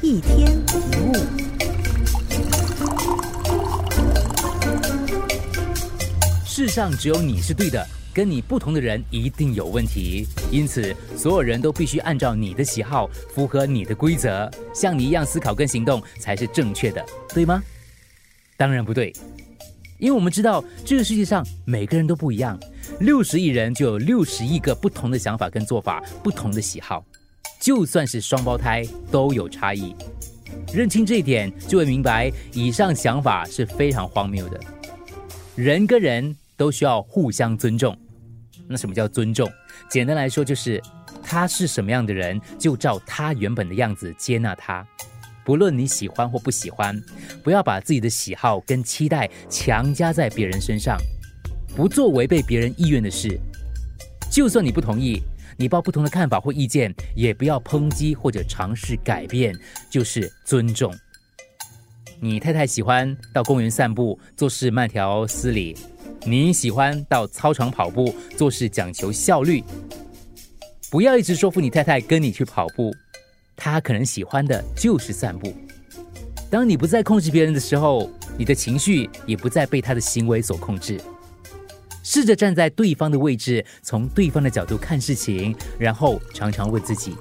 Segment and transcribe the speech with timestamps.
[0.00, 1.12] 一天一物。
[6.46, 7.84] 世上只有你是对的，
[8.14, 10.24] 跟你不同的人一定有问题。
[10.52, 17.04] 因此，所有人都必须按照你的喜好，符合你的规则，像你一样思考跟行动才是正确的，
[17.34, 17.60] 对吗？
[18.56, 19.12] 当然不对，
[19.98, 22.56] 因为我们知道这个世界上每个人都不一样，
[23.00, 27.04] 六十亿人就有六十亿个不同的想法跟做法，不同的喜好，
[27.60, 29.94] 就算是双胞胎都有差异。
[30.72, 34.60] 认清这一点，就会明白以上想法是非常荒谬的。
[35.54, 37.96] 人跟人都需要互相尊重。
[38.66, 39.50] 那什么叫尊重？
[39.88, 40.82] 简单来说，就是
[41.22, 44.86] 他是什么样的人，就照他原本的样子接纳他。
[45.44, 47.02] 不论你喜欢或不喜欢，
[47.42, 50.98] 不要把自己的喜好跟期待强加在别人身上，
[51.74, 53.40] 不做违背别人意愿的事。
[54.38, 55.20] 就算你不同意，
[55.56, 59.52] 你抱不同的看法或意见，也不要抨击或者尝试改变，
[59.90, 60.94] 就是尊重。
[62.20, 65.74] 你太太喜欢到公园散步，做事慢条斯理；
[66.24, 69.60] 你喜欢到操场跑步，做事讲求效率。
[70.88, 72.94] 不要一直说服你太太跟你去跑步。
[73.56, 75.52] 他可能喜欢的就是散步。
[76.48, 78.08] 当你不再控制别人的时候，
[78.38, 81.00] 你的情绪也不再被他的行为所控制。
[82.10, 87.14] 试着站在对方的位置，从对方的角度看事情，然后常常问自己：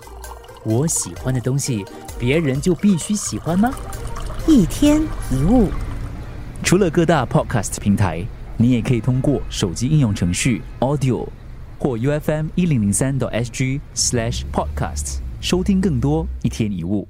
[0.63, 1.83] 我喜欢的东西，
[2.17, 3.69] 别人就必须喜欢吗？
[4.47, 5.67] 一天一物。
[6.63, 11.27] 除了各大 podcast 平台，你也可以通过手机应用程序 Audio
[11.77, 15.17] 或 U F M 一零零三 SG slash podcast。
[15.41, 17.05] 收听更多一天一物。